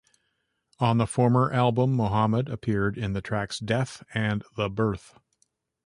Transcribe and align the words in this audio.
On 0.79 0.97
the 0.97 1.05
former 1.05 1.51
album, 1.53 1.93
Muhammad 1.93 2.49
appeared 2.49 2.97
in 2.97 3.13
the 3.13 3.21
tracks 3.21 3.59
"Death" 3.59 4.01
and 4.15 4.43
"The 4.55 4.67
Birth". 4.67 5.13